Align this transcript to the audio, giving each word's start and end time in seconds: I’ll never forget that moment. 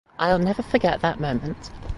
I’ll 0.17 0.39
never 0.39 0.63
forget 0.63 1.01
that 1.01 1.19
moment. 1.19 1.69